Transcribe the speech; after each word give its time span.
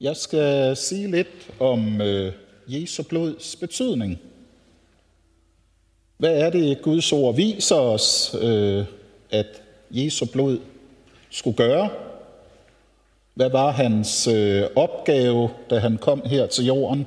Jeg 0.00 0.16
skal 0.16 0.76
sige 0.76 1.10
lidt 1.10 1.50
om 1.58 2.00
øh, 2.00 2.32
Jesu 2.66 3.02
blods 3.02 3.56
betydning. 3.56 4.20
Hvad 6.16 6.40
er 6.40 6.50
det, 6.50 6.82
Guds 6.82 7.12
ord 7.12 7.34
viser 7.36 7.76
os, 7.76 8.36
øh, 8.40 8.84
at 9.30 9.46
Jesu 9.90 10.26
blod 10.32 10.58
skulle 11.30 11.56
gøre? 11.56 11.90
Hvad 13.34 13.50
var 13.50 13.70
hans 13.70 14.26
øh, 14.26 14.62
opgave, 14.76 15.50
da 15.70 15.78
han 15.78 15.98
kom 15.98 16.22
her 16.24 16.46
til 16.46 16.66
jorden? 16.66 17.06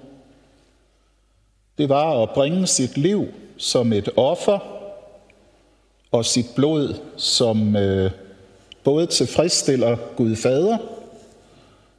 Det 1.78 1.89
var 1.89 2.23
at 2.23 2.30
bringe 2.30 2.68
sit 2.68 2.98
liv 2.98 3.28
som 3.57 3.94
et 3.94 4.10
offer 4.16 4.60
og 6.12 6.25
sit 6.25 6.48
blod 6.55 6.96
som 7.18 7.75
øh, 7.75 8.12
både 8.84 9.05
tilfredsstiller 9.05 9.98
Gud 10.16 10.36
Fader 10.36 10.78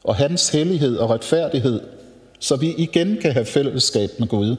og 0.05 0.17
hans 0.17 0.49
hellighed 0.49 0.97
og 0.97 1.11
retfærdighed, 1.11 1.81
så 2.39 2.57
vi 2.57 2.75
igen 2.79 3.19
kan 3.23 3.33
have 3.33 3.47
fællesskab 3.47 4.11
med 4.19 4.29
Gud. 4.29 4.57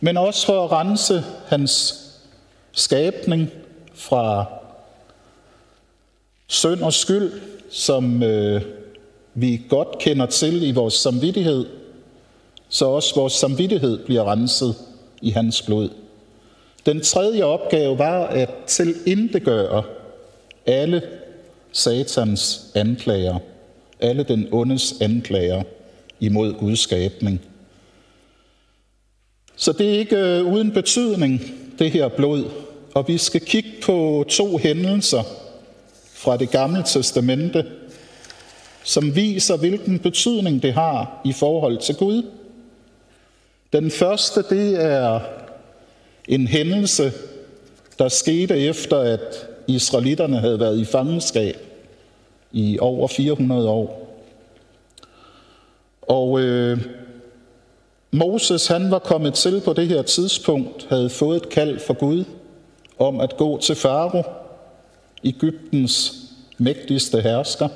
Men 0.00 0.16
også 0.16 0.46
for 0.46 0.64
at 0.64 0.72
rense 0.72 1.24
hans 1.46 2.04
skabning 2.72 3.50
fra 3.94 4.44
synd 6.46 6.80
og 6.80 6.92
skyld, 6.92 7.32
som 7.70 8.22
øh, 8.22 8.62
vi 9.34 9.62
godt 9.68 9.98
kender 9.98 10.26
til 10.26 10.68
i 10.68 10.72
vores 10.72 10.94
samvittighed, 10.94 11.66
så 12.68 12.86
også 12.86 13.14
vores 13.14 13.32
samvittighed 13.32 14.04
bliver 14.04 14.32
renset 14.32 14.74
i 15.22 15.30
hans 15.30 15.62
blod. 15.62 15.88
Den 16.86 17.00
tredje 17.00 17.42
opgave 17.42 17.98
var 17.98 18.26
at 18.26 18.50
tilindegøre 18.66 19.82
alle 20.66 21.02
satans 21.72 22.66
anklager, 22.74 23.38
alle 24.02 24.22
den 24.22 24.48
ondes 24.52 24.94
anklager 25.00 25.62
imod 26.20 26.52
Guds 26.52 26.80
skabning. 26.80 27.40
Så 29.56 29.72
det 29.72 29.94
er 29.94 29.98
ikke 29.98 30.16
øh, 30.16 30.52
uden 30.52 30.70
betydning, 30.72 31.40
det 31.78 31.90
her 31.90 32.08
blod. 32.08 32.44
Og 32.94 33.08
vi 33.08 33.18
skal 33.18 33.40
kigge 33.40 33.70
på 33.82 34.24
to 34.28 34.56
hændelser 34.56 35.22
fra 36.14 36.36
det 36.36 36.50
gamle 36.50 36.82
testamente, 36.86 37.64
som 38.84 39.16
viser, 39.16 39.56
hvilken 39.56 39.98
betydning 39.98 40.62
det 40.62 40.72
har 40.72 41.20
i 41.24 41.32
forhold 41.32 41.78
til 41.78 41.94
Gud. 41.94 42.22
Den 43.72 43.90
første, 43.90 44.42
det 44.50 44.84
er 44.84 45.20
en 46.28 46.46
hændelse, 46.46 47.12
der 47.98 48.08
skete 48.08 48.58
efter, 48.58 48.98
at 48.98 49.48
israelitterne 49.68 50.38
havde 50.38 50.60
været 50.60 50.78
i 50.78 50.84
fangenskab 50.84 51.69
i 52.52 52.78
over 52.80 53.08
400 53.08 53.68
år. 53.68 54.06
Og 56.02 56.40
øh, 56.40 56.78
Moses, 58.10 58.66
han 58.66 58.90
var 58.90 58.98
kommet 58.98 59.34
til 59.34 59.60
på 59.64 59.72
det 59.72 59.88
her 59.88 60.02
tidspunkt, 60.02 60.86
havde 60.88 61.10
fået 61.10 61.36
et 61.36 61.48
kald 61.48 61.78
fra 61.78 61.94
Gud 61.94 62.24
om 62.98 63.20
at 63.20 63.36
gå 63.36 63.58
til 63.58 63.74
Farao, 63.74 64.22
Ægyptens 65.24 66.14
mægtigste 66.58 67.20
hersker. 67.20 67.68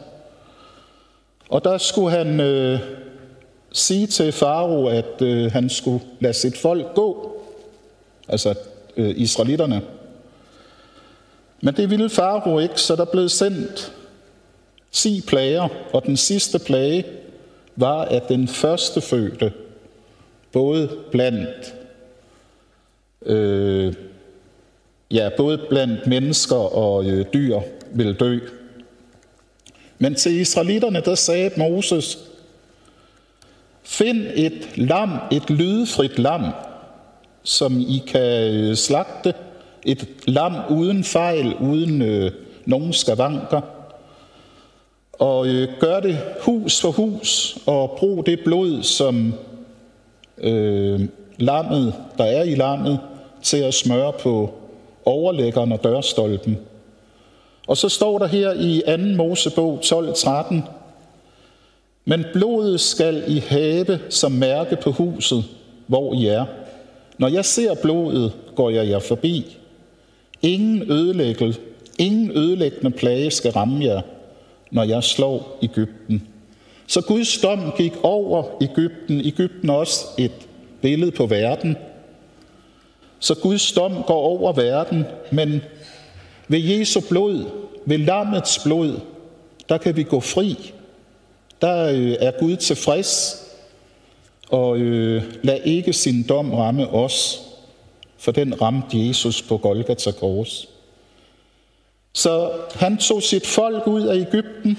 Og 1.49 1.65
der 1.65 1.79
skulle 1.79 2.11
han 2.11 2.41
øh, 2.41 2.81
sige 3.73 4.07
til 4.07 4.33
Farao, 4.33 4.87
at 4.87 5.23
øh, 5.23 5.53
han 5.53 5.71
skulle 5.71 6.05
lade 6.21 6.35
sit 6.35 6.59
folk 6.59 6.95
gå, 6.95 7.37
altså 8.29 8.55
øh, 8.97 9.15
israelitterne. 9.17 9.83
Men 11.61 11.77
det 11.77 11.91
ville 11.91 12.11
Farao 12.11 12.59
ikke, 12.59 12.81
så 12.81 12.97
der 12.97 13.05
blev 13.05 13.29
sendt 13.29 13.93
10 14.95 15.23
plager, 15.27 15.69
og 15.93 16.07
den 16.07 16.17
sidste 16.17 16.59
plage 16.59 17.05
var, 17.77 18.01
at 18.05 18.29
den 18.29 18.49
første 18.49 19.01
fødte, 19.01 19.53
både 20.53 20.91
blandt 21.11 21.75
øh, 23.27 23.95
ja, 25.11 25.29
både 25.37 25.59
blandt 25.69 26.07
mennesker 26.07 26.77
og 26.77 27.05
øh, 27.05 27.27
dyr 27.35 27.61
vil 27.93 28.15
dø. 28.21 28.39
Men 29.99 30.15
til 30.15 30.33
israelitterne, 30.33 31.01
der 31.01 31.15
sagde 31.15 31.51
Moses, 31.57 32.19
find 33.83 34.27
et 34.35 34.69
lam, 34.77 35.11
et 35.33 35.51
lydefrit 35.51 36.19
lam, 36.19 36.45
som 37.43 37.81
I 37.81 38.03
kan 38.07 38.55
øh, 38.55 38.77
slagte, 38.77 39.35
et 39.87 40.09
lam 40.27 40.55
uden 40.71 41.05
fejl, 41.05 41.55
uden 41.55 42.03
øh, 42.03 42.33
nogen 42.67 42.93
skavanker, 42.93 43.61
og 45.19 45.47
øh, 45.47 45.69
gør 45.81 46.01
det 46.01 46.19
hus 46.41 46.81
for 46.81 46.91
hus, 46.91 47.59
og 47.67 47.95
brug 47.99 48.27
det 48.27 48.41
blod, 48.45 48.83
som 48.83 49.35
øh, 50.39 51.01
lammet, 51.39 51.95
der 52.19 52.25
er 52.25 52.43
i 52.43 52.55
lammet, 52.55 52.99
til 53.43 53.57
at 53.57 53.75
smøre 53.75 54.13
på 54.13 54.55
overlæggeren 55.05 55.73
og 55.73 55.85
dørstolpen. 55.85 56.59
Og 57.67 57.77
så 57.77 57.89
står 57.89 58.19
der 58.19 58.27
her 58.27 58.53
i 58.53 58.83
2. 58.87 58.97
Mosebog 59.17 59.81
12.13, 59.85 60.55
men 62.05 62.25
blodet 62.33 62.81
skal 62.81 63.25
I 63.27 63.39
have 63.39 63.99
som 64.11 64.33
mærke 64.33 64.77
på 64.77 64.91
huset, 64.91 65.45
hvor 65.87 66.15
I 66.15 66.27
er. 66.27 66.45
Når 67.19 67.29
jeg 67.29 67.45
ser 67.45 67.75
blodet, 67.83 68.33
går 68.55 68.71
jeg 68.71 68.89
jer 68.89 68.99
forbi. 68.99 69.57
Ingen 70.43 70.93
ødelæggelse, 70.93 71.61
ingen 71.99 72.31
ødelæggende 72.31 72.91
plage 72.91 73.31
skal 73.31 73.53
ramme 73.53 73.85
jer, 73.85 74.01
når 74.75 74.83
jeg 74.83 75.05
slår 75.05 75.59
Ægypten. 75.63 76.29
Så 76.87 77.01
Guds 77.01 77.39
dom 77.39 77.73
gik 77.79 77.93
over 78.03 78.45
Ægypten. 78.63 79.21
Ægypten 79.21 79.71
er 79.71 79.75
også 79.75 80.07
et 80.19 80.49
billede 80.83 81.11
på 81.11 81.27
verden. 81.27 81.77
Så 83.19 83.35
Guds 83.35 83.73
dom 83.73 83.93
går 84.07 84.21
over 84.23 84.53
verden, 84.53 85.05
men 85.33 85.61
ved 86.49 86.59
Jesu 86.59 87.01
blod, 87.09 87.45
ved 87.87 87.99
lammets 87.99 88.59
blod, 88.65 89.01
der 89.69 89.79
kan 89.79 89.97
vi 89.97 90.03
gå 90.03 90.21
fri. 90.21 90.73
Der 91.61 91.85
øh, 91.85 92.17
er 92.21 92.31
Gud 92.41 92.57
tilfreds, 92.57 93.43
og 94.49 94.79
øh, 94.79 95.23
lad 95.43 95.59
ikke 95.65 95.93
sin 95.93 96.23
dom 96.23 96.55
ramme 96.55 96.89
os, 96.89 97.43
for 98.19 98.33
den 98.33 98.63
ramte 98.63 99.07
Jesus 99.09 99.43
på 99.43 99.57
Golgata 99.57 100.11
Kors. 100.11 100.69
Så 102.15 102.51
han 102.75 102.97
tog 102.97 103.23
sit 103.23 103.47
folk 103.47 103.87
ud 103.87 104.03
af 104.03 104.17
Ægypten, 104.17 104.79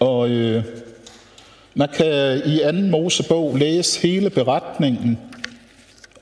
og 0.00 0.28
øh, 0.28 0.64
man 1.74 1.88
kan 1.88 2.42
i 2.46 2.60
anden 2.60 2.90
Mosebog 2.90 3.56
læse 3.56 4.02
hele 4.02 4.30
beretningen 4.30 5.18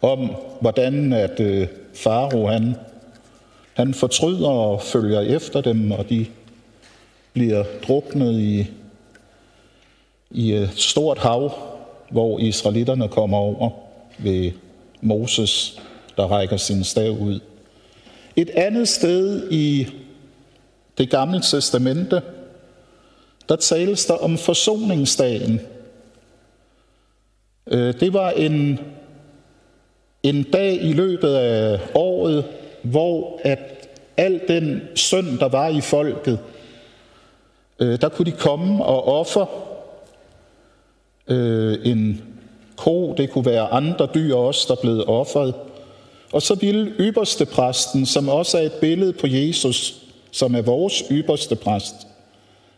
om, 0.03 0.35
hvordan 0.61 1.13
at 1.13 1.41
øh, 1.41 1.69
Faro 1.95 2.47
han, 2.47 2.75
han 3.75 3.95
fortryder 3.95 4.49
og 4.49 4.83
følger 4.83 5.21
efter 5.21 5.61
dem, 5.61 5.93
og 5.93 6.09
de 6.09 6.27
bliver 7.33 7.65
druknet 7.89 8.41
i, 8.41 8.67
i 10.31 10.53
et 10.53 10.71
stort 10.77 11.19
hav, 11.19 11.53
hvor 12.11 12.39
israelitterne 12.39 13.09
kommer 13.09 13.39
over 13.39 13.71
ved 14.19 14.53
Moses, 15.01 15.81
der 16.17 16.27
rækker 16.27 16.57
sin 16.57 16.85
stav 16.85 17.11
ud. 17.11 17.41
Et 18.37 18.51
andet 18.51 18.89
sted 18.89 19.51
i 19.51 19.87
det 20.99 21.11
gamle 21.11 21.41
testamente, 21.41 22.23
der 23.49 23.57
tales 23.57 24.07
der 24.07 24.15
om 24.15 24.39
forsoningsdagen. 24.39 25.61
Øh, 27.67 28.01
det 28.01 28.13
var 28.13 28.31
en, 28.31 28.81
en 30.23 30.43
dag 30.43 30.83
i 30.83 30.93
løbet 30.93 31.35
af 31.35 31.81
året, 31.95 32.45
hvor 32.83 33.41
at 33.45 33.89
al 34.17 34.41
den 34.49 34.83
synd, 34.95 35.39
der 35.39 35.49
var 35.49 35.69
i 35.69 35.81
folket, 35.81 36.39
øh, 37.79 38.01
der 38.01 38.09
kunne 38.09 38.33
de 38.33 38.37
komme 38.37 38.85
og 38.85 39.05
ofre 39.05 39.47
øh, 41.29 41.79
en 41.85 42.23
ko, 42.77 43.15
det 43.15 43.31
kunne 43.31 43.47
være 43.47 43.69
andre 43.69 44.09
dyr 44.15 44.35
også, 44.35 44.67
der 44.69 44.81
blev 44.81 45.05
offeret. 45.07 45.55
Og 46.35 46.43
så 46.43 46.55
ville 46.55 46.93
ypperste 47.01 47.47
præsten, 47.47 48.07
som 48.07 48.29
også 48.29 48.59
er 48.59 48.63
et 48.63 48.73
billede 48.73 49.13
på 49.13 49.27
Jesus, 49.27 50.03
som 50.31 50.55
er 50.55 50.63
vores 50.63 51.03
ypperste 51.11 51.57
præst, 51.57 51.95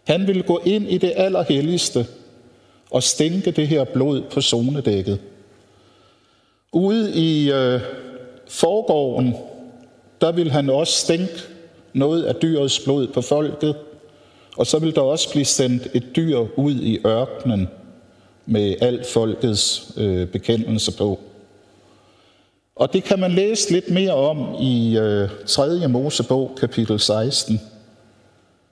han 0.04 0.26
ville 0.26 0.42
gå 0.42 0.60
ind 0.64 0.90
i 0.90 0.98
det 0.98 1.12
allerhelligste 1.16 2.06
og 2.90 3.02
stænke 3.02 3.50
det 3.50 3.68
her 3.68 3.84
blod 3.84 4.22
på 4.22 4.40
zonedækket. 4.40 5.18
Ude 6.72 7.14
i 7.14 7.50
øh, 7.50 7.80
forgården, 8.48 9.34
der 10.20 10.32
vil 10.32 10.50
han 10.50 10.70
også 10.70 10.92
stænke 10.92 11.42
noget 11.92 12.22
af 12.22 12.34
dyrets 12.34 12.80
blod 12.80 13.06
på 13.06 13.20
folket, 13.20 13.76
og 14.56 14.66
så 14.66 14.78
vil 14.78 14.94
der 14.94 15.00
også 15.00 15.30
blive 15.30 15.44
sendt 15.44 15.88
et 15.94 16.16
dyr 16.16 16.46
ud 16.56 16.74
i 16.74 16.98
ørkenen 17.06 17.68
med 18.46 18.74
alt 18.80 19.06
folkets 19.06 19.92
øh, 19.96 20.26
bekendelse 20.28 20.96
på. 20.98 21.20
Og 22.76 22.92
det 22.92 23.04
kan 23.04 23.18
man 23.18 23.32
læse 23.32 23.72
lidt 23.72 23.90
mere 23.90 24.14
om 24.14 24.54
i 24.60 24.98
øh, 24.98 25.28
3. 25.46 25.88
Mosebog, 25.88 26.50
kapitel 26.60 27.00
16. 27.00 27.60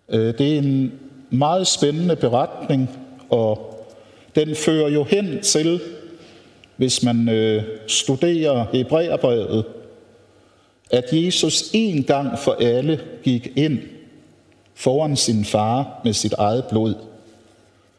Øh, 0.08 0.38
det 0.38 0.54
er 0.54 0.58
en 0.58 0.92
meget 1.30 1.66
spændende 1.66 2.16
beretning 2.16 2.90
og 3.30 3.70
den 4.34 4.56
fører 4.56 4.88
jo 4.88 5.04
hen 5.04 5.42
til, 5.42 5.80
hvis 6.76 7.02
man 7.02 7.28
øh, 7.28 7.62
studerer 7.86 8.66
Hebræerbrevet, 8.72 9.64
at 10.90 11.04
Jesus 11.12 11.70
en 11.72 12.02
gang 12.04 12.38
for 12.38 12.56
alle 12.60 13.00
gik 13.22 13.52
ind 13.56 13.78
foran 14.74 15.16
sin 15.16 15.44
far 15.44 16.00
med 16.04 16.12
sit 16.12 16.32
eget 16.32 16.64
blod, 16.64 16.94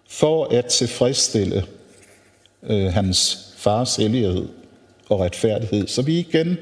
for 0.10 0.54
at 0.54 0.66
tilfredsstille 0.66 1.66
øh, 2.64 2.86
hans 2.86 3.48
fars 3.58 3.96
hellighed 3.96 4.48
og 5.10 5.20
retfærdighed. 5.20 5.88
Så 5.88 6.02
vi 6.02 6.20
igen, 6.20 6.58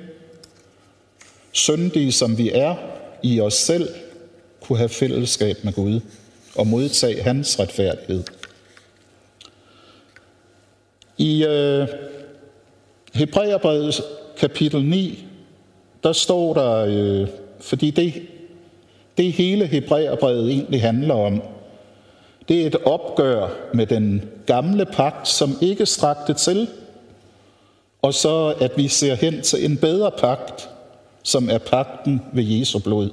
syndige 1.52 2.12
som 2.12 2.38
vi 2.38 2.52
er 2.52 2.76
i 3.24 3.42
os 3.42 3.54
selv, 3.54 3.90
kunne 4.62 4.78
have 4.78 4.90
fællesskab 4.90 5.58
med 5.64 5.74
Gud 5.74 6.00
og 6.56 6.68
modtage 6.68 7.22
hans 7.22 7.60
retfærdighed. 7.60 8.24
I 11.18 11.46
øh, 11.46 11.88
Hebræerbrevet 13.14 14.02
kapitel 14.38 14.86
9, 14.86 15.26
der 16.04 16.14
står 16.14 16.54
der, 16.54 16.86
øh, 16.88 17.28
fordi 17.60 17.92
det, 17.92 18.14
det 19.18 19.34
hele 19.34 19.66
Hebræerbrevet 19.66 20.52
egentlig 20.52 20.82
handler 20.82 21.14
om, 21.14 21.42
det 22.48 22.62
er 22.62 22.68
et 22.68 22.76
opgør 22.76 23.50
med 23.74 23.86
den 23.86 24.30
gamle 24.46 24.86
pagt, 24.86 25.28
som 25.28 25.58
ikke 25.62 25.86
strakte 25.86 26.34
til, 26.34 26.68
og 28.04 28.14
så 28.14 28.54
at 28.60 28.72
vi 28.78 28.88
ser 28.88 29.16
hen 29.16 29.42
til 29.42 29.66
en 29.66 29.78
bedre 29.78 30.12
pagt, 30.12 30.70
som 31.24 31.50
er 31.50 31.58
pagten 31.58 32.22
ved 32.34 32.44
Jesu 32.44 32.80
blod. 32.80 33.10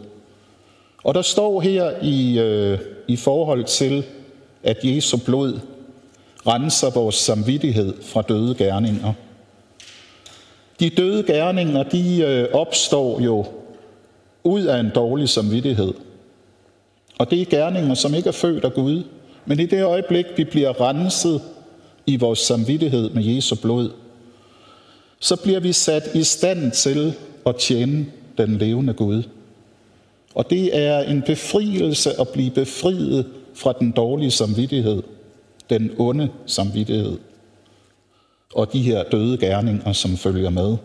Og 1.04 1.14
der 1.14 1.22
står 1.22 1.60
her 1.60 1.92
i, 2.02 2.38
øh, 2.38 2.78
i 3.08 3.16
forhold 3.16 3.64
til, 3.64 4.04
at 4.62 4.78
Jesu 4.84 5.16
blod 5.26 5.60
renser 6.46 6.90
vores 6.90 7.14
samvittighed 7.14 8.02
fra 8.02 8.22
døde 8.22 8.54
gerninger. 8.54 9.12
De 10.80 10.90
døde 10.90 11.22
gerninger, 11.22 11.82
de 11.82 12.20
øh, 12.20 12.48
opstår 12.52 13.20
jo 13.20 13.46
ud 14.44 14.62
af 14.62 14.80
en 14.80 14.90
dårlig 14.94 15.28
samvittighed. 15.28 15.94
Og 17.18 17.30
det 17.30 17.40
er 17.40 17.44
gerninger, 17.44 17.94
som 17.94 18.14
ikke 18.14 18.28
er 18.28 18.32
født 18.32 18.64
af 18.64 18.72
Gud. 18.72 19.02
Men 19.46 19.60
i 19.60 19.66
det 19.66 19.84
øjeblik, 19.84 20.26
vi 20.36 20.44
bliver 20.44 20.80
renset 20.80 21.42
i 22.06 22.16
vores 22.16 22.38
samvittighed 22.38 23.10
med 23.10 23.24
Jesu 23.24 23.56
blod, 23.56 23.90
så 25.20 25.36
bliver 25.36 25.60
vi 25.60 25.72
sat 25.72 26.14
i 26.14 26.24
stand 26.24 26.72
til 26.72 27.14
at 27.46 27.56
tjene 27.56 28.06
den 28.38 28.58
levende 28.58 28.92
Gud. 28.92 29.22
Og 30.34 30.50
det 30.50 30.78
er 30.78 30.98
en 30.98 31.22
befrielse 31.22 32.20
at 32.20 32.28
blive 32.28 32.50
befriet 32.50 33.26
fra 33.54 33.72
den 33.80 33.90
dårlige 33.90 34.30
samvittighed, 34.30 35.02
den 35.70 35.90
onde 35.98 36.28
samvittighed 36.46 37.18
og 38.54 38.72
de 38.72 38.82
her 38.82 39.02
døde 39.02 39.38
gerninger, 39.38 39.92
som 39.92 40.16
følger 40.16 40.50
med. 40.50 40.76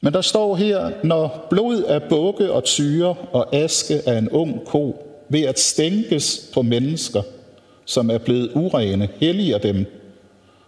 Men 0.00 0.12
der 0.12 0.20
står 0.20 0.56
her, 0.56 0.90
når 1.04 1.46
blod 1.50 1.82
af 1.82 2.02
bukke 2.02 2.52
og 2.52 2.64
tyre 2.64 3.14
og 3.32 3.54
aske 3.54 4.08
af 4.08 4.18
en 4.18 4.30
ung 4.30 4.64
ko 4.64 5.06
ved 5.28 5.42
at 5.42 5.58
stænkes 5.58 6.50
på 6.54 6.62
mennesker, 6.62 7.22
som 7.84 8.10
er 8.10 8.18
blevet 8.18 8.50
urene, 8.54 9.08
helliger 9.20 9.58
dem 9.58 9.86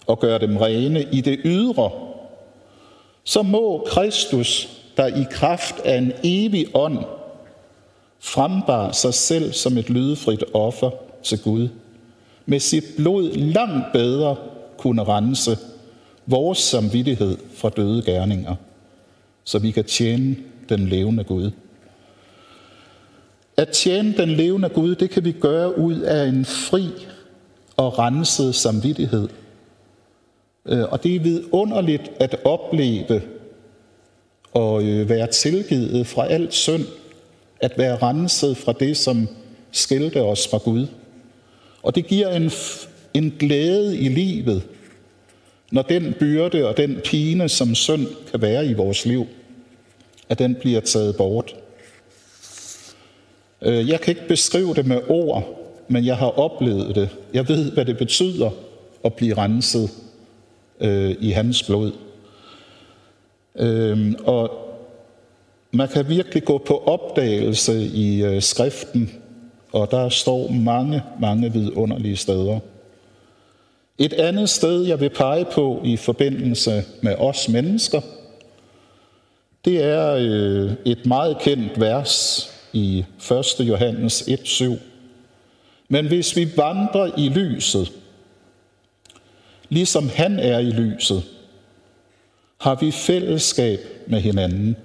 og 0.06 0.20
gør 0.20 0.38
dem 0.38 0.56
rene 0.56 1.06
i 1.12 1.20
det 1.20 1.40
ydre, 1.44 1.90
så 3.28 3.42
må 3.42 3.84
Kristus, 3.86 4.68
der 4.96 5.06
i 5.06 5.24
kraft 5.30 5.80
af 5.84 5.98
en 5.98 6.12
evig 6.22 6.66
ånd 6.74 6.98
frembar 8.20 8.92
sig 8.92 9.14
selv 9.14 9.52
som 9.52 9.78
et 9.78 9.90
lydefrit 9.90 10.44
offer 10.54 10.90
til 11.22 11.38
Gud, 11.42 11.68
med 12.46 12.60
sit 12.60 12.84
blod 12.96 13.32
langt 13.32 13.92
bedre 13.92 14.36
kunne 14.78 15.04
rense 15.04 15.58
vores 16.26 16.58
samvittighed 16.58 17.36
fra 17.54 17.68
døde 17.68 18.02
gerninger, 18.02 18.54
så 19.44 19.58
vi 19.58 19.70
kan 19.70 19.84
tjene 19.84 20.36
den 20.68 20.88
levende 20.88 21.24
Gud. 21.24 21.50
At 23.56 23.68
tjene 23.68 24.16
den 24.16 24.28
levende 24.28 24.68
Gud, 24.68 24.94
det 24.94 25.10
kan 25.10 25.24
vi 25.24 25.32
gøre 25.32 25.78
ud 25.78 26.00
af 26.00 26.26
en 26.26 26.44
fri 26.44 26.88
og 27.76 27.98
renset 27.98 28.54
samvittighed. 28.54 29.28
Øh, 30.68 30.84
og 30.92 31.02
det 31.02 31.14
er 31.14 31.20
vidunderligt 31.20 32.10
at 32.20 32.36
opleve 32.44 33.22
og 34.52 34.82
øh, 34.82 35.08
være 35.08 35.26
tilgivet 35.26 36.06
fra 36.06 36.26
alt 36.26 36.54
synd, 36.54 36.84
at 37.60 37.78
være 37.78 37.96
renset 37.96 38.56
fra 38.56 38.72
det, 38.72 38.96
som 38.96 39.28
skilte 39.72 40.22
os 40.22 40.48
fra 40.48 40.58
Gud. 40.58 40.86
Og 41.82 41.94
det 41.94 42.06
giver 42.06 42.28
en, 42.28 42.50
en 43.14 43.34
glæde 43.38 43.98
i 43.98 44.08
livet, 44.08 44.62
når 45.72 45.82
den 45.82 46.14
byrde 46.20 46.68
og 46.68 46.76
den 46.76 47.00
pine, 47.04 47.48
som 47.48 47.74
synd 47.74 48.06
kan 48.30 48.42
være 48.42 48.66
i 48.66 48.72
vores 48.72 49.06
liv, 49.06 49.26
at 50.28 50.38
den 50.38 50.54
bliver 50.54 50.80
taget 50.80 51.16
bort. 51.16 51.56
Øh, 53.62 53.88
jeg 53.88 54.00
kan 54.00 54.10
ikke 54.10 54.28
beskrive 54.28 54.74
det 54.74 54.86
med 54.86 55.00
ord, 55.08 55.44
men 55.88 56.06
jeg 56.06 56.16
har 56.16 56.38
oplevet 56.38 56.94
det. 56.94 57.08
Jeg 57.34 57.48
ved, 57.48 57.72
hvad 57.72 57.84
det 57.84 57.98
betyder 57.98 58.50
at 59.04 59.14
blive 59.14 59.34
renset 59.34 59.90
øh, 60.80 61.16
i 61.20 61.30
hans 61.30 61.62
blod. 61.62 61.92
Øh, 63.58 64.14
og 64.24 64.50
man 65.70 65.88
kan 65.88 66.08
virkelig 66.08 66.44
gå 66.44 66.58
på 66.58 66.82
opdagelse 66.86 67.82
i 67.82 68.22
øh, 68.22 68.42
skriften, 68.42 69.10
og 69.72 69.90
der 69.90 70.08
står 70.08 70.50
mange, 70.50 71.02
mange 71.20 71.52
vidunderlige 71.52 72.16
steder. 72.16 72.58
Et 73.98 74.12
andet 74.12 74.48
sted, 74.48 74.82
jeg 74.84 75.00
vil 75.00 75.10
pege 75.10 75.44
på 75.44 75.80
i 75.84 75.96
forbindelse 75.96 76.84
med 77.02 77.14
os 77.14 77.48
mennesker, 77.48 78.00
det 79.64 79.84
er 79.84 80.14
øh, 80.14 80.72
et 80.84 81.06
meget 81.06 81.38
kendt 81.38 81.80
vers 81.80 82.44
i 82.72 83.04
1. 83.30 83.68
Johannes 83.68 84.22
1:7. 84.22 84.76
Men 85.88 86.06
hvis 86.06 86.36
vi 86.36 86.48
vandrer 86.56 87.10
i 87.18 87.28
lyset, 87.28 87.92
ligesom 89.68 90.08
han 90.14 90.38
er 90.38 90.58
i 90.58 90.70
lyset, 90.70 91.22
har 92.60 92.74
vi 92.74 92.90
fællesskab 92.90 93.78
med 94.06 94.20
hinanden. 94.20 94.76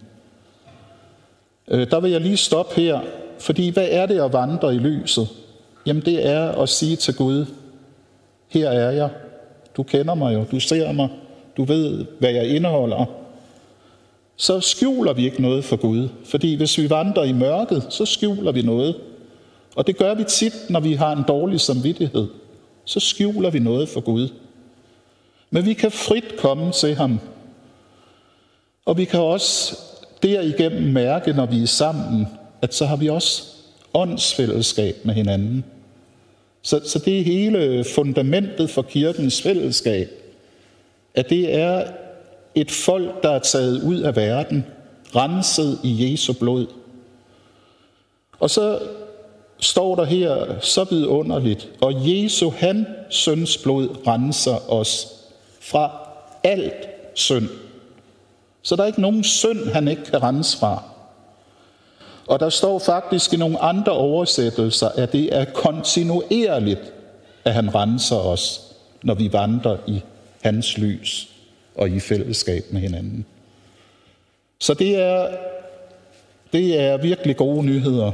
Øh, 1.68 1.91
der 1.91 2.00
vil 2.00 2.12
jeg 2.12 2.21
lige 2.21 2.38
stoppe 2.38 2.81
her, 2.81 3.00
fordi 3.39 3.69
hvad 3.69 3.88
er 3.91 4.06
det 4.06 4.19
at 4.19 4.33
vandre 4.33 4.75
i 4.75 4.77
lyset? 4.77 5.27
Jamen 5.85 6.06
det 6.06 6.27
er 6.27 6.51
at 6.51 6.69
sige 6.69 6.95
til 6.95 7.15
Gud, 7.15 7.45
her 8.49 8.69
er 8.69 8.92
jeg, 8.92 9.09
du 9.78 9.83
kender 9.83 10.16
mig 10.16 10.33
jo, 10.33 10.45
du 10.52 10.59
ser 10.59 10.92
mig, 10.92 11.09
du 11.57 11.63
ved, 11.63 12.06
hvad 12.19 12.31
jeg 12.31 12.47
indeholder. 12.47 13.06
Så 14.35 14.59
skjuler 14.59 15.13
vi 15.13 15.25
ikke 15.25 15.42
noget 15.42 15.66
for 15.66 15.75
Gud, 15.75 16.09
fordi 16.25 16.56
hvis 16.56 16.78
vi 16.78 16.90
vandrer 16.90 17.23
i 17.23 17.31
mørket, 17.31 17.85
så 17.90 18.06
skjuler 18.06 18.52
vi 18.52 18.61
noget. 18.61 18.95
Og 19.75 19.87
det 19.87 19.97
gør 19.97 20.13
vi 20.13 20.23
tit, 20.23 20.54
når 20.69 20.80
vi 20.80 20.94
har 20.94 21.16
en 21.16 21.23
dårlig 21.28 21.59
samvittighed. 21.59 22.28
Så 22.85 22.99
skjuler 22.99 23.49
vi 23.49 23.59
noget 23.59 23.90
for 23.90 24.02
Gud. 24.02 24.30
Men 25.54 25.66
vi 25.66 25.74
kan 25.74 25.92
frit 25.92 26.38
komme 26.38 26.72
til 26.72 26.95
ham. 26.95 27.19
Og 28.86 28.98
vi 28.98 29.06
kan 29.06 29.19
også 29.19 29.78
derigennem 30.24 30.94
mærke, 30.94 31.33
når 31.33 31.45
vi 31.45 31.62
er 31.62 31.68
sammen, 31.68 32.28
at 32.62 32.74
så 32.74 32.86
har 32.86 32.95
vi 32.95 33.10
også 33.10 33.44
åndsfællesskab 33.94 34.95
med 35.04 35.14
hinanden. 35.14 35.64
Så, 36.62 36.81
så 36.86 37.00
det 37.00 37.19
er 37.19 37.24
hele 37.24 37.83
fundamentet 37.95 38.69
for 38.69 38.81
kirkens 38.81 39.42
fællesskab, 39.42 40.10
at 41.16 41.30
det 41.30 41.56
er 41.56 41.88
et 42.56 42.72
folk, 42.72 43.24
der 43.24 43.30
er 43.30 43.40
taget 43.40 43.83
ud 43.83 44.00
af 44.00 44.16
verden, 44.16 44.66
renset 45.16 45.80
i 45.83 46.12
Jesu 46.12 46.33
blod. 46.33 46.68
Og 48.40 48.50
så 48.50 48.80
står 49.60 49.95
der 49.95 50.04
her 50.04 50.60
så 50.60 50.83
vidunderligt, 50.83 51.69
og 51.81 51.94
Jesu 51.95 52.50
han 52.50 52.86
søns 53.10 53.57
blod 53.57 54.07
renser 54.07 54.72
os 54.72 55.19
fra 55.64 55.92
alt 56.44 56.88
synd. 57.14 57.50
Så 58.62 58.76
der 58.76 58.84
er 58.84 58.88
ikke 58.88 59.02
nogen 59.02 59.24
synd, 59.24 59.68
han 59.68 59.88
ikke 59.88 60.04
kan 60.04 60.24
rense 60.24 60.58
fra. 60.58 60.84
Og 62.28 62.40
der 62.40 62.50
står 62.50 62.80
faktisk 62.80 63.34
i 63.34 63.38
nogle 63.38 63.60
andre 63.60 63.92
oversættelser, 63.92 64.90
at 64.90 65.12
det 65.12 65.36
er 65.36 65.46
kontinuerligt, 65.46 66.94
at 67.46 67.54
han 67.54 67.76
renser 67.76 68.16
os, 68.16 68.62
når 69.04 69.14
vi 69.14 69.34
vandrer 69.34 69.78
i 69.88 70.02
hans 70.42 70.78
lys 70.78 71.30
og 71.76 71.90
i 71.90 72.00
fællesskab 72.00 72.64
med 72.72 72.82
hinanden. 72.82 73.26
Så 74.60 74.74
det 74.74 74.96
er, 74.96 75.28
det 76.54 76.80
er 76.80 76.98
virkelig 76.98 77.38
gode 77.38 77.66
nyheder 77.66 78.12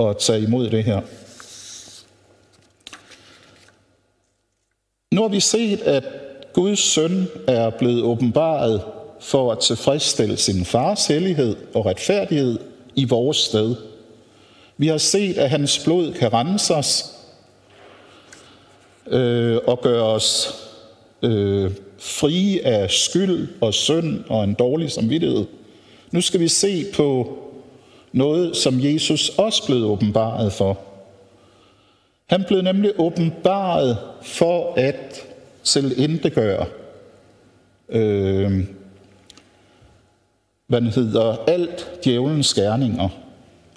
at 0.00 0.16
tage 0.18 0.42
imod 0.42 0.70
det 0.70 0.84
her. 0.84 1.00
Nu 5.12 5.20
har 5.20 5.28
vi 5.28 5.40
set, 5.40 5.80
at 5.80 6.04
Guds 6.52 6.78
søn 6.78 7.28
er 7.46 7.70
blevet 7.70 8.02
åbenbaret 8.02 8.82
for 9.20 9.52
at 9.52 9.58
tilfredsstille 9.58 10.36
sin 10.36 10.64
fars 10.64 11.06
hellighed 11.06 11.56
og 11.74 11.86
retfærdighed 11.86 12.58
i 12.94 13.04
vores 13.04 13.36
sted. 13.36 13.74
Vi 14.76 14.86
har 14.86 14.98
set, 14.98 15.38
at 15.38 15.50
hans 15.50 15.78
blod 15.84 16.12
kan 16.12 16.32
rense 16.32 16.74
os, 16.74 17.04
øh, 19.06 19.58
og 19.66 19.80
gøre 19.80 20.02
os 20.02 20.54
øh, 21.22 21.70
frie 21.98 22.66
af 22.66 22.90
skyld 22.90 23.48
og 23.60 23.74
synd 23.74 24.24
og 24.28 24.44
en 24.44 24.54
dårlig 24.54 24.90
samvittighed. 24.90 25.44
Nu 26.10 26.20
skal 26.20 26.40
vi 26.40 26.48
se 26.48 26.84
på 26.94 27.38
noget, 28.12 28.56
som 28.56 28.80
Jesus 28.80 29.28
også 29.28 29.66
blev 29.66 29.84
åbenbaret 29.84 30.52
for. 30.52 30.78
Han 32.32 32.44
blev 32.44 32.62
nemlig 32.62 32.92
åbenbaret 32.98 33.98
for 34.22 34.74
at 34.76 35.26
selvindegøre, 35.62 36.66
øh, 37.88 38.66
hvad 40.66 40.80
hedder, 40.82 41.36
alt 41.46 41.90
djævelens 42.04 42.54
gerninger. 42.54 43.08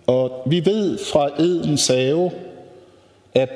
Og 0.07 0.43
vi 0.49 0.65
ved 0.65 0.97
fra 0.97 1.41
Edens 1.41 1.87
have, 1.87 2.31
at 3.33 3.49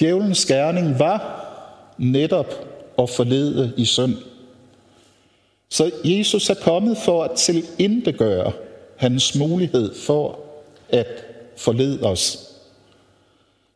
djævelens 0.00 0.46
gerning 0.46 0.98
var 0.98 1.46
netop 1.98 2.54
at 2.98 3.10
forlede 3.10 3.72
i 3.76 3.84
synd. 3.84 4.14
Så 5.68 5.90
Jesus 6.04 6.50
er 6.50 6.54
kommet 6.54 6.96
for 6.98 7.24
at 7.24 7.30
tilindegøre 7.30 8.52
hans 8.96 9.38
mulighed 9.38 9.94
for 9.94 10.38
at 10.88 11.24
forlede 11.56 12.02
os. 12.02 12.55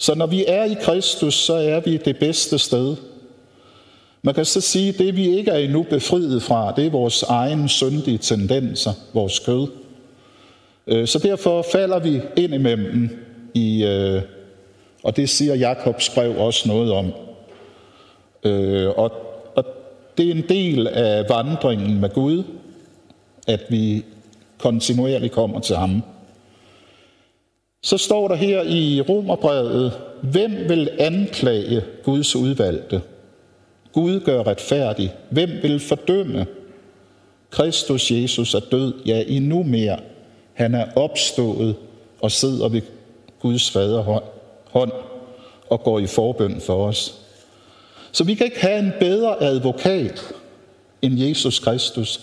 Så 0.00 0.14
når 0.14 0.26
vi 0.26 0.44
er 0.48 0.64
i 0.64 0.76
Kristus, 0.80 1.34
så 1.34 1.54
er 1.54 1.80
vi 1.80 1.96
det 1.96 2.18
bedste 2.18 2.58
sted. 2.58 2.96
Man 4.22 4.34
kan 4.34 4.44
så 4.44 4.60
sige, 4.60 4.88
at 4.88 4.98
det 4.98 5.16
vi 5.16 5.36
ikke 5.36 5.50
er 5.50 5.58
endnu 5.58 5.82
befriet 5.82 6.42
fra, 6.42 6.72
det 6.76 6.86
er 6.86 6.90
vores 6.90 7.22
egen 7.22 7.68
syndige 7.68 8.18
tendenser, 8.18 8.92
vores 9.14 9.38
kød. 9.38 9.68
Øh, 10.86 11.06
så 11.06 11.18
derfor 11.18 11.66
falder 11.72 11.98
vi 11.98 12.20
ind 12.36 12.54
imellem 12.54 13.26
i, 13.54 13.84
øh, 13.84 14.22
og 15.02 15.16
det 15.16 15.28
siger 15.28 15.54
Jakobs 15.54 16.10
brev 16.10 16.38
også 16.38 16.68
noget 16.68 16.92
om. 16.92 17.12
Øh, 18.44 18.88
og, 18.88 19.12
og 19.54 19.64
det 20.18 20.26
er 20.26 20.34
en 20.34 20.44
del 20.48 20.86
af 20.88 21.24
vandringen 21.28 22.00
med 22.00 22.10
Gud, 22.10 22.42
at 23.46 23.60
vi 23.68 24.04
kontinuerligt 24.58 25.32
kommer 25.32 25.60
til 25.60 25.76
ham. 25.76 26.02
Så 27.82 27.98
står 27.98 28.28
der 28.28 28.34
her 28.34 28.62
i 28.62 29.00
Romerbrevet, 29.00 29.92
hvem 30.22 30.52
vil 30.68 30.90
anklage 30.98 31.84
Guds 32.04 32.36
udvalgte? 32.36 33.02
Gud 33.92 34.20
gør 34.20 34.42
retfærdig. 34.42 35.14
Hvem 35.30 35.50
vil 35.62 35.80
fordømme? 35.80 36.46
Kristus 37.50 38.10
Jesus 38.10 38.54
er 38.54 38.60
død, 38.60 38.94
ja 39.06 39.24
endnu 39.26 39.62
mere. 39.62 39.98
Han 40.54 40.74
er 40.74 40.86
opstået 40.96 41.76
og 42.20 42.30
sidder 42.30 42.68
ved 42.68 42.82
Guds 43.40 43.70
fader 43.70 44.20
hånd 44.70 44.92
og 45.70 45.82
går 45.82 45.98
i 45.98 46.06
forbøn 46.06 46.60
for 46.60 46.86
os. 46.86 47.14
Så 48.12 48.24
vi 48.24 48.34
kan 48.34 48.46
ikke 48.46 48.60
have 48.60 48.78
en 48.78 48.92
bedre 49.00 49.42
advokat 49.42 50.22
end 51.02 51.18
Jesus 51.18 51.58
Kristus. 51.58 52.20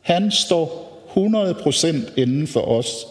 Han 0.00 0.30
står 0.30 0.90
100% 1.16 2.20
inden 2.20 2.46
for 2.46 2.60
os. 2.60 3.06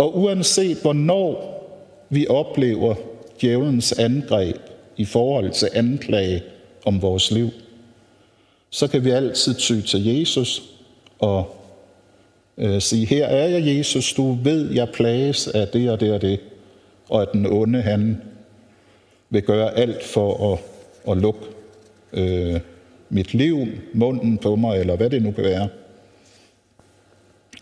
Og 0.00 0.18
uanset 0.18 0.78
hvornår 0.82 1.56
vi 2.08 2.26
oplever 2.28 2.94
djævelens 3.40 3.92
angreb 3.92 4.56
i 4.96 5.04
forhold 5.04 5.50
til 5.50 5.68
anklage 5.74 6.42
om 6.84 7.02
vores 7.02 7.30
liv, 7.30 7.48
så 8.70 8.86
kan 8.86 9.04
vi 9.04 9.10
altid 9.10 9.54
ty 9.54 9.80
til 9.80 10.04
Jesus 10.04 10.62
og 11.18 11.56
øh, 12.58 12.80
sige, 12.80 13.06
her 13.06 13.26
er 13.26 13.48
jeg 13.48 13.76
Jesus, 13.76 14.12
du 14.12 14.32
ved, 14.32 14.74
jeg 14.74 14.88
plages 14.88 15.48
af 15.48 15.68
det 15.68 15.90
og 15.90 16.00
det 16.00 16.12
og 16.12 16.22
det, 16.22 16.40
og 17.08 17.22
at 17.22 17.28
den 17.32 17.46
onde, 17.46 17.82
han 17.82 18.22
vil 19.30 19.42
gøre 19.42 19.78
alt 19.78 20.04
for 20.04 20.52
at, 20.52 20.58
at 21.10 21.22
lukke 21.22 21.46
øh, 22.12 22.60
mit 23.08 23.34
liv, 23.34 23.66
munden 23.92 24.38
på 24.38 24.56
mig, 24.56 24.80
eller 24.80 24.96
hvad 24.96 25.10
det 25.10 25.22
nu 25.22 25.32
kan 25.32 25.44
være. 25.44 25.68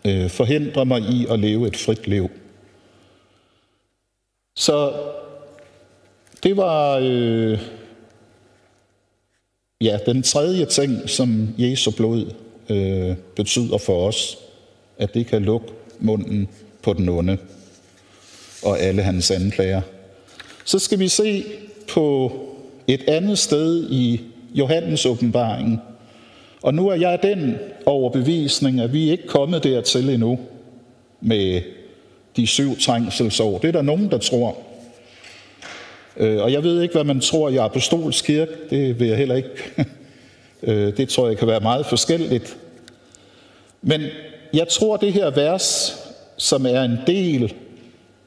Øh, 0.05 0.31
forhindrer 0.31 0.85
mig 0.85 1.01
i 1.01 1.27
at 1.31 1.39
leve 1.39 1.67
et 1.67 1.77
frit 1.77 2.07
liv. 2.07 2.31
Så 4.57 4.93
det 6.43 6.57
var 6.57 7.01
øh, 7.03 7.59
ja, 9.81 9.99
den 10.07 10.23
tredje 10.23 10.67
ting, 10.67 11.11
som 11.11 11.55
Jesu 11.59 11.91
blod 11.91 12.33
øh, 12.69 13.17
betyder 13.37 13.79
for 13.79 14.09
os, 14.09 14.39
at 14.99 15.15
det 15.15 15.27
kan 15.27 15.43
lukke 15.43 15.67
munden 15.99 16.49
på 16.83 16.93
den 16.93 17.09
onde 17.09 17.39
og 18.63 18.81
alle 18.81 19.03
hans 19.03 19.31
anklager. 19.31 19.83
Så 20.65 20.79
skal 20.79 20.99
vi 20.99 21.09
se 21.09 21.45
på 21.89 22.33
et 22.87 23.09
andet 23.09 23.39
sted 23.39 23.91
i 23.91 24.21
Johannes 24.55 25.07
åbenbaringen, 25.07 25.81
og 26.63 26.75
nu 26.75 26.89
er 26.89 26.95
jeg 26.95 27.19
den 27.23 27.57
overbevisning, 27.87 28.81
at 28.81 28.93
vi 28.93 29.11
ikke 29.11 29.25
er 29.25 29.29
kommet 29.29 29.65
dertil 29.65 30.09
endnu 30.09 30.39
med 31.21 31.63
de 32.37 32.47
syv 32.47 32.79
trængselsår. 32.79 33.59
Det 33.59 33.69
er 33.69 33.73
der 33.73 33.83
nogen, 33.83 34.11
der 34.11 34.19
tror. 34.19 34.57
Øh, 36.17 36.43
og 36.43 36.53
jeg 36.53 36.63
ved 36.63 36.83
ikke, 36.83 36.95
hvad 36.95 37.05
man 37.05 37.21
tror 37.21 37.49
i 37.49 37.57
apostolsk 37.57 38.25
kirke. 38.25 38.53
Det 38.71 39.01
vil 39.01 39.09
jeg 39.09 39.17
heller 39.17 39.35
ikke. 39.35 39.51
Øh, 40.63 40.97
det 40.97 41.09
tror 41.09 41.29
jeg 41.29 41.39
kan 41.39 41.49
være 41.49 41.61
meget 41.61 41.87
forskelligt. 41.87 42.57
Men 43.83 44.03
jeg 44.55 44.69
tror, 44.69 44.97
det 44.97 45.13
her 45.13 45.31
vers, 45.31 45.97
som 46.37 46.67
er 46.67 46.83
en 46.83 46.99
del 47.07 47.55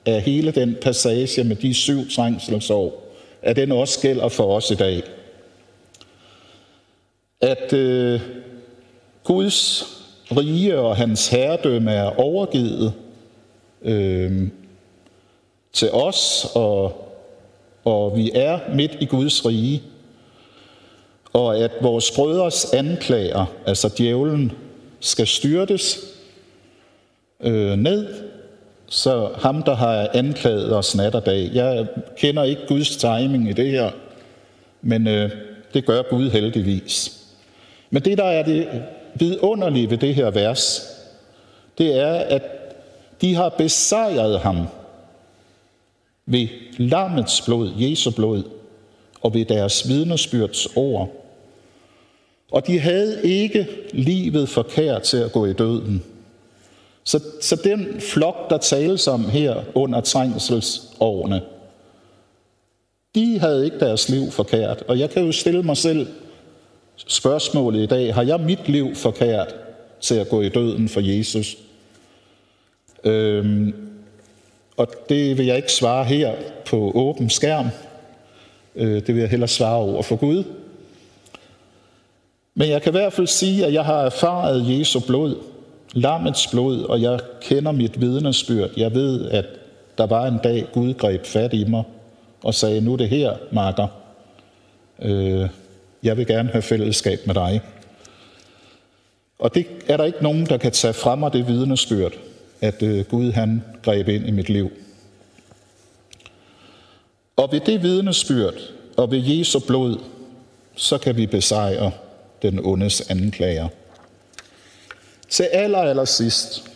af 0.05 0.21
hele 0.21 0.51
den 0.51 0.77
passage 0.81 1.43
med 1.43 1.55
de 1.55 1.73
syv 1.73 2.09
trængselsår, 2.09 3.15
at 3.41 3.55
den 3.55 3.71
også 3.71 4.00
gælder 4.01 4.29
for 4.29 4.55
os 4.55 4.71
i 4.71 4.75
dag. 4.75 5.03
At 7.41 7.74
øh, 7.74 8.21
Guds 9.24 9.86
rige 10.31 10.79
og 10.79 10.95
hans 10.95 11.27
herredømme 11.27 11.91
er 11.91 12.19
overgivet 12.19 12.93
øh, 13.81 14.48
til 15.74 15.91
os, 15.91 16.48
og, 16.55 17.07
og 17.86 18.17
vi 18.17 18.31
er 18.33 18.60
midt 18.75 18.98
i 19.00 19.05
Guds 19.05 19.45
rige, 19.45 19.83
og 21.33 21.57
at 21.57 21.71
vores 21.81 22.12
brødres 22.12 22.74
anklager, 22.74 23.45
altså 23.65 23.93
djævlen, 23.98 24.51
skal 25.00 25.27
styrtes 25.27 26.00
øh, 27.39 27.77
ned, 27.77 28.07
så 28.88 29.29
ham, 29.36 29.63
der 29.63 29.75
har 29.75 30.10
anklaget 30.13 30.75
os 30.75 30.95
nat 30.95 31.15
og 31.15 31.25
dag. 31.25 31.50
Jeg 31.53 31.88
kender 32.17 32.43
ikke 32.43 32.62
Guds 32.67 32.98
timing 32.98 33.50
i 33.50 33.53
det 33.53 33.71
her, 33.71 33.91
men 34.81 35.07
øh, 35.07 35.31
det 35.74 35.86
gør 35.86 36.01
Gud 36.10 36.29
heldigvis. 36.29 37.20
Men 37.91 38.03
det, 38.03 38.17
der 38.17 38.24
er 38.24 38.43
det 38.43 38.67
vidunderlige 39.15 39.89
ved 39.89 39.98
det 39.98 40.15
her 40.15 40.31
vers, 40.31 40.88
det 41.77 42.00
er, 42.00 42.13
at 42.13 42.43
de 43.21 43.36
har 43.36 43.50
besejret 43.50 44.39
ham 44.39 44.67
ved 46.25 46.48
lammets 46.77 47.41
blod, 47.41 47.71
Jesu 47.77 48.12
blod, 48.12 48.43
og 49.21 49.33
ved 49.33 49.45
deres 49.45 49.89
vidnesbyrds 49.89 50.67
ord. 50.75 51.10
Og 52.51 52.67
de 52.67 52.79
havde 52.79 53.21
ikke 53.24 53.67
livet 53.93 54.50
forkert 54.50 55.01
til 55.01 55.17
at 55.17 55.31
gå 55.31 55.45
i 55.45 55.53
døden. 55.53 56.03
Så, 57.03 57.19
så 57.41 57.55
den 57.55 58.01
flok, 58.01 58.50
der 58.50 58.57
tales 58.57 59.07
om 59.07 59.29
her 59.29 59.63
under 59.75 60.01
trængselsårene, 60.01 61.41
de 63.15 63.39
havde 63.39 63.65
ikke 63.65 63.79
deres 63.79 64.10
liv 64.10 64.31
forkert. 64.31 64.83
Og 64.88 65.00
jeg 65.00 65.10
kan 65.10 65.25
jo 65.25 65.31
stille 65.31 65.63
mig 65.63 65.77
selv 65.77 66.07
spørgsmålet 67.08 67.84
i 67.84 67.86
dag, 67.86 68.13
har 68.13 68.24
jeg 68.24 68.39
mit 68.39 68.70
liv 68.70 68.96
forkert 68.96 69.55
til 70.01 70.15
at 70.15 70.29
gå 70.29 70.41
i 70.41 70.50
døden 70.50 70.89
for 70.89 71.01
Jesus? 71.17 71.58
Øhm, 73.03 73.74
og 74.77 74.88
det 75.10 75.38
vil 75.38 75.46
jeg 75.46 75.55
ikke 75.55 75.72
svare 75.72 76.03
her 76.05 76.36
på 76.65 76.91
åben 76.96 77.29
skærm. 77.29 77.67
Øh, 78.75 78.93
det 78.93 79.08
vil 79.08 79.17
jeg 79.17 79.29
hellere 79.29 79.48
svare 79.48 79.77
over 79.77 80.01
for 80.01 80.15
Gud. 80.15 80.43
Men 82.55 82.70
jeg 82.70 82.81
kan 82.81 82.91
i 82.91 82.98
hvert 82.98 83.13
fald 83.13 83.27
sige, 83.27 83.65
at 83.65 83.74
jeg 83.74 83.86
har 83.86 84.01
erfaret 84.01 84.79
Jesu 84.79 85.00
blod, 85.00 85.36
lammets 85.93 86.48
blod, 86.48 86.84
og 86.84 87.01
jeg 87.01 87.20
kender 87.41 87.72
mit 87.72 88.01
vidnesbyrd. 88.01 88.70
Jeg 88.77 88.93
ved, 88.93 89.29
at 89.29 89.46
der 89.98 90.05
var 90.05 90.27
en 90.27 90.39
dag, 90.43 90.65
Gud 90.74 90.93
greb 90.93 91.25
fat 91.25 91.53
i 91.53 91.63
mig 91.63 91.84
og 92.43 92.53
sagde, 92.53 92.81
nu 92.81 92.93
er 92.93 92.98
det 92.98 93.10
her, 93.10 93.34
Marker. 93.51 93.88
Øh, 95.01 95.50
jeg 96.03 96.17
vil 96.17 96.27
gerne 96.27 96.50
have 96.50 96.62
fællesskab 96.62 97.20
med 97.25 97.36
dig. 97.36 97.62
Og 99.39 99.55
det 99.55 99.67
er 99.88 99.98
der 99.98 100.03
ikke 100.03 100.24
nogen, 100.24 100.46
der 100.46 100.58
kan 100.58 100.72
tage 100.72 100.93
fra 100.93 101.15
mig 101.15 101.34
det 101.34 101.48
vidnesbyrd, 101.48 102.13
at 102.62 102.84
øh, 102.84 103.05
Gud 103.05 103.31
han 103.31 103.63
greb 103.84 104.08
ind 104.08 104.27
i 104.27 104.31
mit 104.31 104.50
liv. 104.50 104.72
Og 107.36 107.51
ved 107.51 107.60
det 107.60 107.84
vidnesbyrd 107.84 108.55
og 108.98 109.12
ved 109.12 109.20
Jesu 109.20 109.60
blod, 109.60 109.98
så 110.75 110.98
kan 110.98 111.17
vi 111.17 111.27
besejre 111.27 111.91
den 112.41 112.65
ondes 112.65 113.10
anklager. 113.10 113.67
Til 115.29 115.43
aller, 115.43 115.79
aller 115.79 116.05
sidst. 116.05 116.72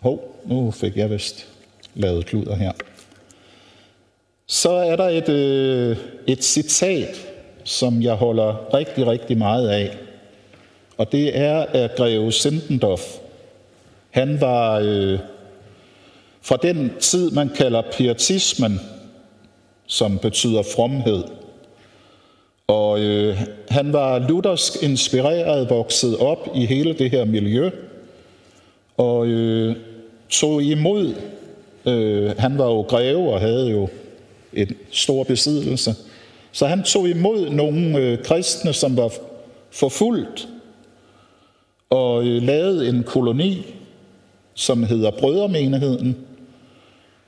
Hov, 0.00 0.42
nu 0.46 0.70
fik 0.70 0.96
jeg 0.96 1.10
vist 1.10 1.46
lavet 1.94 2.26
kluder 2.26 2.56
her. 2.56 2.72
Så 4.46 4.70
er 4.70 4.96
der 4.96 5.08
et, 5.08 5.28
øh, 5.28 5.96
et 6.26 6.44
citat, 6.44 7.33
som 7.64 8.02
jeg 8.02 8.14
holder 8.14 8.74
rigtig, 8.74 9.06
rigtig 9.06 9.38
meget 9.38 9.68
af. 9.68 9.96
Og 10.96 11.12
det 11.12 11.38
er 11.38 11.66
af 11.72 11.90
Greve 11.96 12.32
Sindendorf. 12.32 13.18
Han 14.10 14.40
var 14.40 14.80
øh, 14.84 15.18
fra 16.42 16.56
den 16.62 16.92
tid, 17.00 17.30
man 17.30 17.48
kalder 17.48 17.82
pietismen, 17.92 18.80
som 19.86 20.18
betyder 20.18 20.62
fromhed. 20.62 21.24
Og 22.66 23.00
øh, 23.00 23.40
han 23.68 23.92
var 23.92 24.18
luthersk 24.18 24.82
inspireret, 24.82 25.70
vokset 25.70 26.16
op 26.16 26.48
i 26.54 26.66
hele 26.66 26.92
det 26.92 27.10
her 27.10 27.24
miljø, 27.24 27.70
og 28.96 29.26
øh, 29.26 29.76
tog 30.30 30.62
imod, 30.62 31.14
øh, 31.86 32.38
han 32.38 32.58
var 32.58 32.66
jo 32.66 32.80
greve 32.80 33.32
og 33.32 33.40
havde 33.40 33.70
jo 33.70 33.88
en 34.52 34.76
stor 34.90 35.24
besiddelse, 35.24 35.94
så 36.54 36.66
han 36.66 36.82
tog 36.82 37.08
imod 37.08 37.50
nogle 37.50 37.98
øh, 37.98 38.22
kristne, 38.22 38.72
som 38.72 38.96
var 38.96 39.12
forfulgt, 39.70 40.48
og 41.90 42.26
øh, 42.26 42.42
lavede 42.42 42.88
en 42.88 43.02
koloni, 43.02 43.74
som 44.54 44.82
hedder 44.82 45.10
Brødermenigheden. 45.10 46.16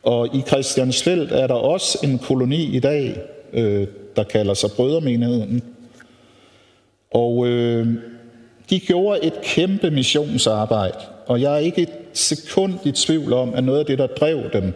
Og 0.02 0.34
i 0.34 0.40
Christiansfeld 0.40 1.32
er 1.32 1.46
der 1.46 1.54
også 1.54 1.98
en 2.04 2.18
koloni 2.18 2.76
i 2.76 2.80
dag, 2.80 3.16
øh, 3.52 3.86
der 4.16 4.24
kalder 4.24 4.54
sig 4.54 4.70
Brødermenigheden. 4.76 5.62
Og 7.10 7.46
øh, 7.46 7.86
de 8.70 8.80
gjorde 8.80 9.24
et 9.24 9.40
kæmpe 9.42 9.90
missionsarbejde, 9.90 10.98
og 11.26 11.40
jeg 11.40 11.54
er 11.54 11.58
ikke 11.58 11.82
et 11.82 11.92
sekund 12.12 12.74
i 12.84 12.92
tvivl 12.92 13.32
om, 13.32 13.54
at 13.54 13.64
noget 13.64 13.78
af 13.78 13.86
det, 13.86 13.98
der 13.98 14.06
drev 14.06 14.42
dem, 14.52 14.72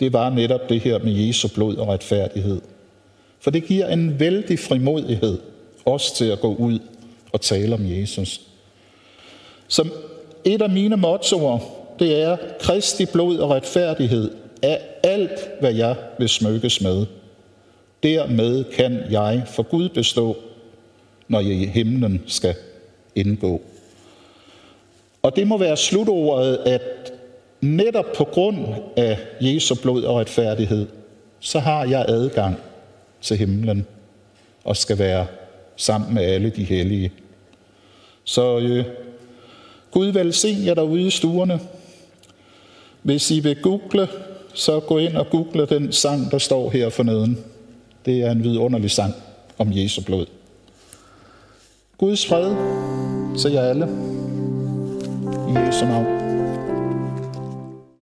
det 0.00 0.12
var 0.12 0.30
netop 0.30 0.68
det 0.68 0.80
her 0.80 0.98
med 0.98 1.12
Jesu 1.12 1.48
blod 1.54 1.76
og 1.76 1.88
retfærdighed. 1.88 2.60
For 3.42 3.50
det 3.50 3.64
giver 3.64 3.88
en 3.88 4.20
vældig 4.20 4.58
frimodighed 4.58 5.38
også 5.84 6.16
til 6.16 6.24
at 6.24 6.40
gå 6.40 6.54
ud 6.54 6.78
og 7.32 7.40
tale 7.40 7.74
om 7.74 7.80
Jesus. 7.84 8.40
Som 9.68 9.92
et 10.44 10.62
af 10.62 10.70
mine 10.70 10.96
mottoer, 10.96 11.58
det 11.98 12.22
er, 12.22 12.36
Kristi 12.60 13.06
blod 13.06 13.38
og 13.38 13.50
retfærdighed 13.50 14.30
er 14.62 14.78
alt, 15.02 15.50
hvad 15.60 15.74
jeg 15.74 15.96
vil 16.18 16.28
smykkes 16.28 16.80
med. 16.80 17.06
Dermed 18.02 18.64
kan 18.64 19.00
jeg 19.10 19.42
for 19.46 19.62
Gud 19.62 19.88
bestå, 19.88 20.36
når 21.28 21.40
jeg 21.40 21.52
i 21.52 21.66
himlen 21.66 22.22
skal 22.26 22.54
indgå. 23.14 23.62
Og 25.22 25.36
det 25.36 25.46
må 25.46 25.58
være 25.58 25.76
slutordet, 25.76 26.56
at 26.56 27.12
netop 27.60 28.12
på 28.16 28.24
grund 28.24 28.58
af 28.96 29.18
Jesu 29.40 29.74
blod 29.82 30.02
og 30.02 30.16
retfærdighed, 30.16 30.86
så 31.40 31.58
har 31.58 31.84
jeg 31.84 32.04
adgang 32.08 32.56
til 33.22 33.36
himlen 33.36 33.86
og 34.64 34.76
skal 34.76 34.98
være 34.98 35.26
sammen 35.76 36.14
med 36.14 36.22
alle 36.22 36.50
de 36.50 36.64
hellige. 36.64 37.12
Så 38.24 38.58
øh, 38.58 38.84
Gud 39.90 40.06
velsign 40.06 40.64
jer 40.66 40.74
derude 40.74 41.06
i 41.06 41.10
stuerne. 41.10 41.60
Hvis 43.02 43.30
I 43.30 43.40
vil 43.40 43.62
google, 43.62 44.08
så 44.54 44.80
gå 44.80 44.98
ind 44.98 45.16
og 45.16 45.26
google 45.30 45.66
den 45.66 45.92
sang, 45.92 46.30
der 46.30 46.38
står 46.38 46.70
her 46.70 46.88
forneden. 46.88 47.38
Det 48.06 48.22
er 48.22 48.30
en 48.30 48.44
vidunderlig 48.44 48.90
sang 48.90 49.14
om 49.58 49.68
Jesu 49.72 50.02
blod. 50.02 50.26
Guds 51.98 52.26
fred 52.26 52.54
til 53.38 53.52
jer 53.52 53.62
alle. 53.62 53.84
I 55.48 55.66
Jesu 55.66 55.84
navn. 55.84 56.21